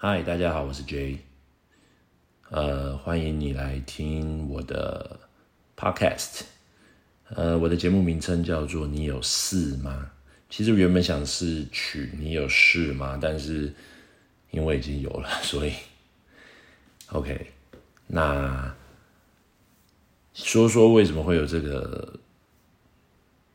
[0.00, 1.18] 嗨，大家好，我是 J，
[2.50, 5.18] 呃，欢迎你来听我的
[5.76, 6.42] Podcast，
[7.30, 10.12] 呃，我的节目名称叫做“你有事吗？”
[10.48, 13.74] 其实原本想是取“你有事吗”，但是
[14.52, 15.72] 因为已经有了， 所以
[17.08, 17.50] OK。
[18.06, 18.72] 那
[20.32, 22.20] 说说为什么会有这个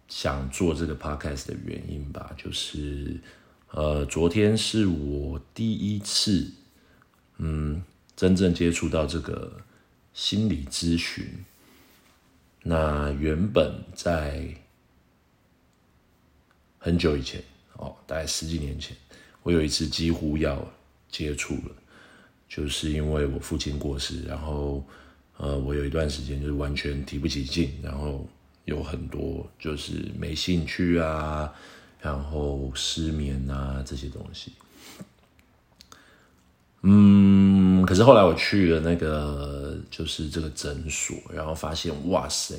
[0.09, 3.17] 想做这个 Podcast 的原因吧，就是。
[3.73, 6.47] 呃，昨天是我第一次，
[7.37, 7.81] 嗯，
[8.15, 9.51] 真正接触到这个
[10.13, 11.25] 心理咨询。
[12.61, 14.47] 那原本在
[16.77, 17.43] 很久以前，
[17.77, 18.95] 哦，大概十几年前，
[19.41, 20.71] 我有一次几乎要
[21.09, 21.75] 接触了，
[22.47, 24.85] 就是因为我父亲过世，然后，
[25.37, 28.29] 呃，我有一段时间就是完全提不起劲，然后
[28.65, 31.51] 有很多就是没兴趣啊。
[32.03, 34.51] 然后失眠啊这些东西，
[36.81, 42.57] 嗯，可是后来我去了那个就是这个诊所，然后发现哇塞，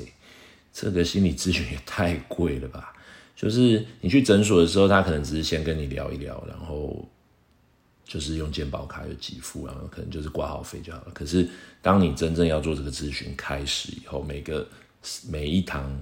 [0.73, 2.95] 这个心理咨询也太贵了吧！
[3.37, 7.07] 就是你去诊所的时候，他可能只是先跟你聊一聊，然后
[8.03, 11.11] 就是用健保卡有给付，然后可能就是挂号费就好了。
[11.13, 11.47] 可是
[11.83, 14.67] 当你真正要做这个咨询开始以后，每个
[15.29, 15.95] 每一堂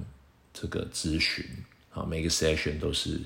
[0.54, 1.44] 这个咨询。
[1.92, 3.20] 啊，每个 session 都是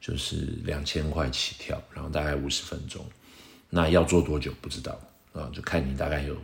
[0.00, 3.02] 就是两千块起跳，然后大概五十分钟。
[3.70, 5.00] 那要做多久不知道
[5.32, 6.36] 啊，就看你大概有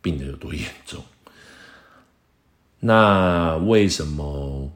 [0.00, 1.00] 病的有多严重。
[2.80, 4.68] 那为什么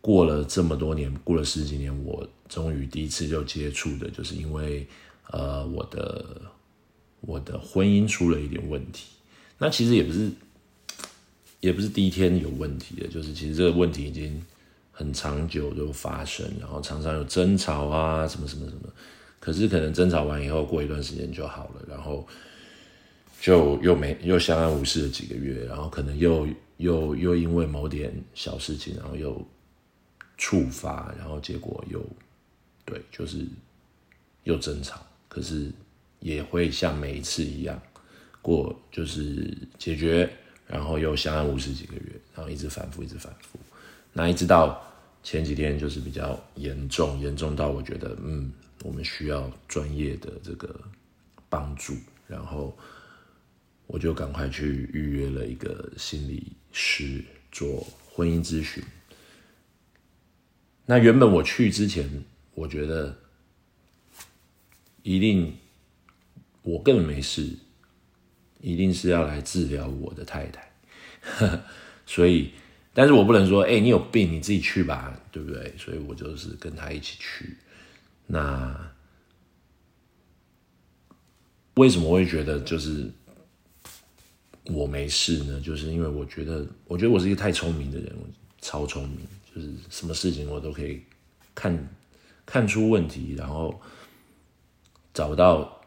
[0.00, 4.86] 过了这么多年，过了十几年，我终于第一次就接触的，就是因为
[5.32, 6.42] 呃，我的
[7.22, 9.08] 我的婚姻出了一点问题。
[9.58, 10.30] 那其实也不是
[11.58, 14.40] 也不是第一天有问题的，就是其实这个问题已经。
[14.98, 18.92] 很长久就发生，然后常常有争吵啊，什么什么什么，
[19.38, 22.26] 可是可能争吵完以后，过一段时间就好了，然后
[23.40, 29.40] 就又没又相安无事了几个月，然后可能又又又因为某点小事情，然后又
[30.36, 32.04] 触发，然后结果又
[32.84, 33.46] 对，就是
[34.42, 35.70] 又争吵，可是
[36.18, 37.80] 也会像每一次一样
[38.42, 40.28] 过，就是解决，
[40.66, 43.60] 然后又相安无事几个月，然后一直反复，一直反复，
[44.12, 44.84] 那一直到。
[45.20, 48.50] 前几天就是比较严重，严重到我觉得，嗯，
[48.84, 50.80] 我们需要专业的这个
[51.50, 51.94] 帮助，
[52.28, 52.74] 然后
[53.88, 58.82] 我就赶快去预约了一个心理师做婚姻咨询。
[60.86, 62.08] 那原本我去之前，
[62.54, 63.14] 我觉得
[65.02, 65.54] 一定
[66.62, 67.54] 我根本没事，
[68.60, 70.72] 一定是要来治疗我的太太，
[72.06, 72.52] 所以。
[72.98, 75.72] 但是我不能说，哎，你有病，你自己去吧，对不对？
[75.78, 77.56] 所以我就是跟他一起去。
[78.26, 78.76] 那
[81.74, 83.08] 为什么会觉得就是
[84.64, 85.60] 我没事呢？
[85.60, 88.12] 就是因为我觉得，我觉得我是一个太聪明的人，
[88.60, 89.20] 超聪明，
[89.54, 91.00] 就是什么事情我都可以
[91.54, 91.88] 看
[92.44, 93.80] 看出问题，然后
[95.14, 95.80] 找到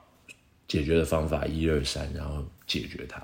[0.66, 3.22] 解决的方法，一二三，然后解决它。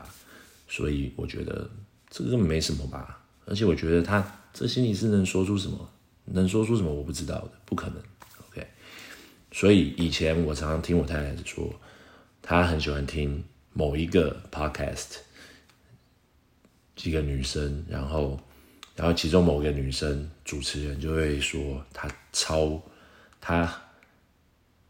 [0.67, 1.71] 所以我觉得
[2.09, 3.23] 这个没什么吧。
[3.47, 5.89] 而且我觉得他这心理是能说出什么，
[6.25, 7.97] 能说出什么我不知道的，不可能。
[8.49, 8.67] OK，
[9.51, 11.73] 所以以前我常常听我太太说，
[12.41, 15.17] 她很喜欢听某一个 podcast，
[16.95, 18.37] 几个女生，然后，
[18.95, 22.81] 然后其中某个女生主持人就会说，她超，
[23.39, 23.81] 她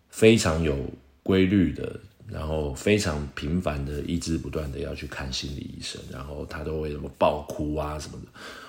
[0.09, 0.75] 非常有
[1.21, 1.99] 规律的。
[2.29, 8.27] 然后非常频繁的、一直不断的要去看心理医生，然后他都会什么爆哭啊什么的。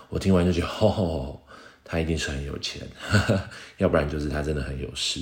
[0.09, 1.41] 我听完就觉得， 哦，
[1.85, 2.87] 他一定是很有钱，
[3.79, 5.21] 要不然就是他真的很有事，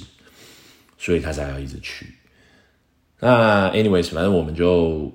[0.98, 2.14] 所以他才要一直去。
[3.18, 5.10] 那 anyways，反正我们就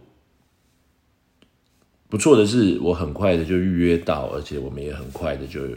[2.09, 5.67] 不错的是，我很快的就预约到，而且我们也很快的就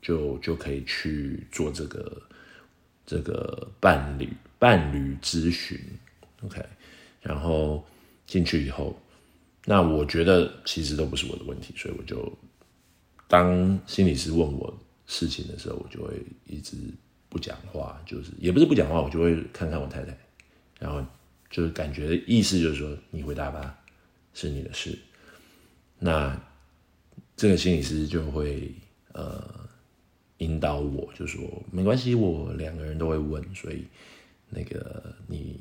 [0.00, 2.22] 就就可以去做这个
[3.04, 5.76] 这个伴侣伴侣咨询。
[6.42, 6.64] OK，
[7.20, 7.84] 然后
[8.26, 8.96] 进去以后，
[9.64, 12.32] 那我觉得其实都不是我的问题，所以我就
[13.26, 14.72] 当心理师问我
[15.06, 16.14] 事情的时候，我就会
[16.46, 16.76] 一直
[17.28, 20.16] 不讲话，就是也不是不讲话，我就会看看我太太，
[20.78, 21.04] 然后
[21.50, 23.76] 就是感觉意思就是说你回答吧，
[24.32, 24.96] 是你的事。
[25.98, 26.40] 那
[27.36, 28.72] 这个心理师就会
[29.12, 29.42] 呃
[30.36, 31.42] 引导我，就说
[31.72, 33.84] 没关系，我两个人都会问，所以
[34.48, 35.58] 那个你。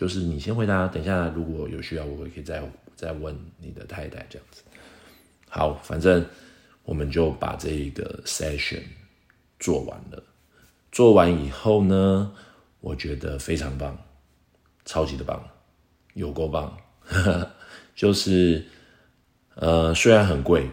[0.00, 2.66] 就是你先回答，等一下如果有需要，我也可以再
[2.96, 4.62] 再问你的太太这样子。
[5.46, 6.24] 好，反正
[6.84, 8.80] 我们就把这个 session
[9.58, 10.24] 做完了。
[10.90, 12.32] 做完以后呢，
[12.80, 13.94] 我觉得非常棒，
[14.86, 15.46] 超级的棒，
[16.14, 16.74] 有够棒，
[17.94, 18.64] 就是
[19.56, 20.66] 呃虽然很贵，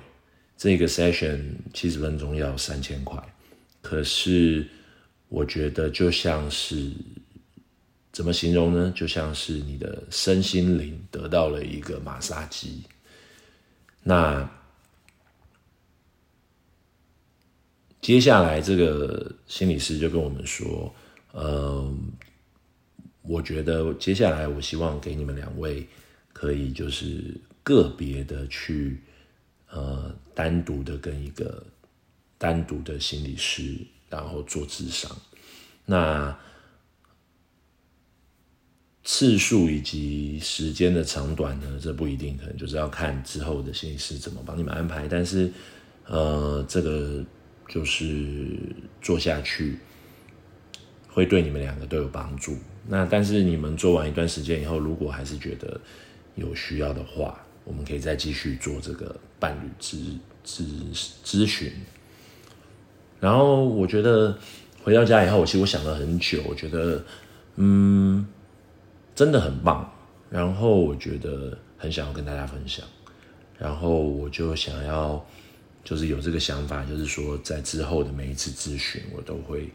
[0.55, 3.21] 这个 session 七十分钟要三千块，
[3.81, 4.65] 可是
[5.27, 6.93] 我觉得就像是
[8.17, 8.91] 怎么形容呢？
[8.95, 12.81] 就像是你的身心灵得到了一个马杀鸡，
[14.01, 14.49] 那。
[18.01, 20.91] 接下来，这个心理师就跟我们说
[21.33, 22.11] ：“嗯，
[23.21, 25.87] 我觉得接下来，我希望给你们两位
[26.33, 28.99] 可以就是个别的去，
[29.69, 31.63] 呃，单独的跟一个
[32.39, 33.77] 单独的心理师，
[34.09, 35.15] 然后做智商。
[35.85, 36.35] 那
[39.07, 45.07] 次数以及时间的长短呢，这不一定，可能就是要看之后的心理师怎么帮你们安排。
[45.07, 45.49] 但是，
[46.05, 47.23] 呃，这个。”
[47.69, 48.57] 就是
[49.01, 49.77] 做下去，
[51.09, 52.55] 会对你们两个都有帮助。
[52.87, 55.77] 那但是你们做完一段时间以后，如果还是觉得
[56.35, 60.63] 有需要的话，我们可以再继续做这个伴侣咨咨
[61.25, 61.69] 咨询。
[63.19, 64.39] 然后我觉得
[64.81, 67.03] 回到家以后，其实我想了很久，我觉得
[67.57, 68.25] 嗯，
[69.17, 69.91] 真的很棒。
[70.29, 72.85] 然后我觉得很想要跟大家分享，
[73.57, 75.25] 然后我就想要。
[75.83, 79.69] 就是有这个想法，就是说，在之后的每一次咨询，我都会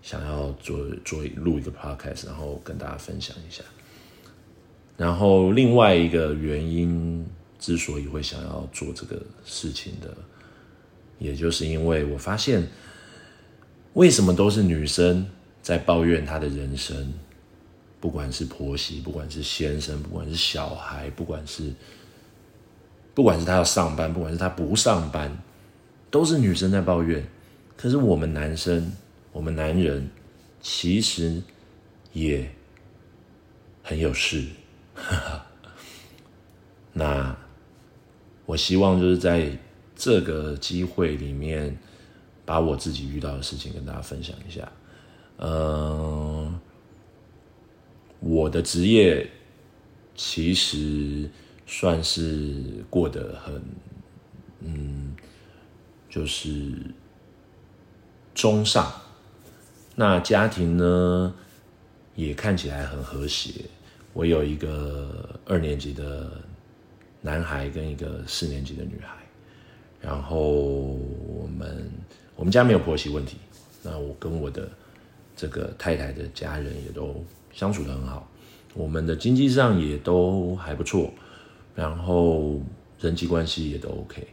[0.00, 3.64] 想要做做录一个 podcast，然后跟大家分享一下。
[4.96, 7.26] 然后另外一个原因，
[7.58, 10.16] 之所以会想要做这个事情的，
[11.18, 12.64] 也就是因为我发现，
[13.94, 15.26] 为什么都是女生
[15.62, 17.12] 在抱怨她的人生，
[18.00, 21.72] 不管是婆媳，不管是先生，不管是小孩，不管是
[23.14, 25.36] 不管是他要上班，不管是他不上班。
[26.08, 27.26] 都是女生在抱怨，
[27.76, 28.92] 可是我们男生，
[29.32, 30.08] 我们男人
[30.62, 31.42] 其实
[32.12, 32.48] 也
[33.82, 34.46] 很有事。
[36.94, 37.36] 那
[38.46, 39.50] 我希望就是在
[39.94, 41.76] 这个机会里面，
[42.46, 44.66] 把我自己遇到的事情跟大家分享一下。
[45.38, 46.35] 嗯，
[48.20, 49.28] 我的职业
[50.14, 51.28] 其实
[51.66, 53.62] 算是过得很，
[54.60, 55.14] 嗯。
[56.08, 56.72] 就是
[58.34, 58.90] 中上，
[59.94, 61.34] 那家庭呢
[62.14, 63.66] 也看起来很和谐。
[64.14, 66.32] 我有一个二年级的
[67.20, 69.14] 男孩跟一个四年级的女孩，
[70.00, 71.90] 然后我们
[72.34, 73.36] 我们家没有婆媳问题。
[73.82, 74.70] 那我跟我的
[75.36, 77.22] 这个太太的家人也都
[77.56, 78.28] 相处的很好，
[78.74, 81.10] 我们的经济上也都还不错，
[81.74, 82.60] 然后
[83.00, 84.28] 人际关系也都 OK。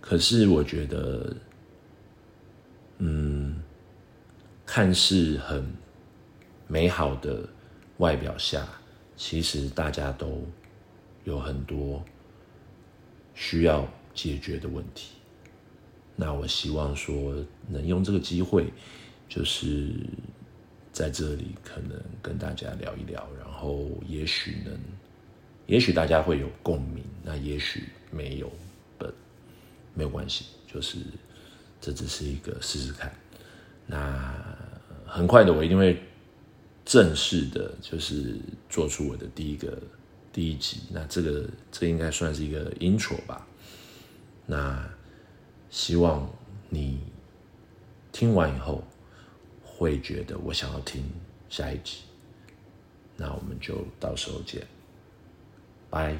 [0.00, 1.36] 可是我觉得，
[2.98, 3.62] 嗯，
[4.66, 5.64] 看似很
[6.66, 7.48] 美好的
[7.98, 8.66] 外表下，
[9.16, 10.44] 其实大家都
[11.22, 12.02] 有很多
[13.34, 15.12] 需要解决的问题。
[16.16, 17.36] 那我希望说，
[17.68, 18.66] 能用这个机会，
[19.28, 19.94] 就是
[20.92, 24.78] 在这里可能跟大家聊一聊，然后也许能，
[25.66, 28.52] 也许大家会有共鸣，那也许没有。
[29.94, 30.96] 没有关系，就是
[31.78, 33.14] 这只是一个试试看。
[33.86, 34.34] 那
[35.04, 36.00] 很快的，我一定会
[36.82, 38.40] 正式的，就是
[38.70, 39.78] 做出我的第一个
[40.32, 40.80] 第一集。
[40.90, 43.46] 那这个这应该算是一个 intro 吧。
[44.46, 44.82] 那
[45.68, 46.26] 希望
[46.70, 46.98] 你
[48.12, 48.82] 听完以后
[49.82, 51.04] 会觉得我想要听
[51.50, 51.98] 下一集。
[53.16, 54.66] 那我们就到时候见，
[55.90, 56.16] 拜。